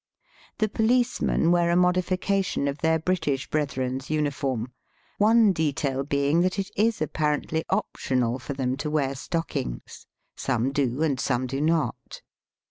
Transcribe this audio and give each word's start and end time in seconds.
The 0.57 0.67
policemen 0.67 1.51
wear 1.51 1.69
a 1.69 1.75
modification 1.75 2.67
of 2.67 2.79
their 2.79 2.97
British 2.97 3.47
brethren's 3.47 4.09
uni 4.09 4.31
form, 4.31 4.71
one 5.19 5.51
detail 5.53 6.03
being 6.03 6.41
that 6.41 6.57
it 6.57 6.71
is 6.75 7.03
apparently 7.03 7.63
optional 7.69 8.33
with 8.47 8.57
them 8.57 8.77
to 8.77 8.89
wear 8.89 9.13
stockings. 9.13 10.07
Some 10.35 10.71
do 10.71 11.03
and 11.03 11.19
some 11.19 11.45
do 11.45 11.61
not. 11.61 12.23